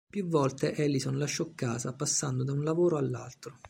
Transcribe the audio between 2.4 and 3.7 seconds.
da un lavoro all'altro.